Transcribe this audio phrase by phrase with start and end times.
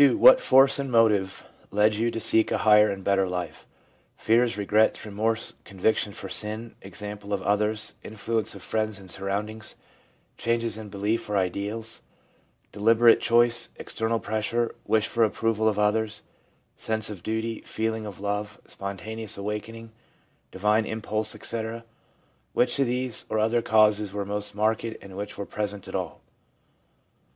[0.00, 3.66] What force and motive led you to seek a higher and better life:—
[4.26, 9.74] fears, regrets, remorse, conviction for sin, example of others, influence of friends and surround ings,
[10.36, 12.00] changes in belief or ideals,
[12.70, 16.22] deliberate choice, external pressure, wish for approval of others,
[16.76, 19.90] sense of duty, feeling of love, spontaneous awakening,
[20.52, 21.84] divine impulse, etc.?
[22.52, 26.20] Which of these or other causes were most marked, and which were present at all?